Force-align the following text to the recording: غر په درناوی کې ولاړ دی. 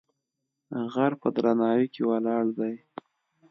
غر 0.93 1.11
په 1.21 1.27
درناوی 1.35 1.87
کې 1.93 2.01
ولاړ 2.09 2.45
دی. 2.59 2.73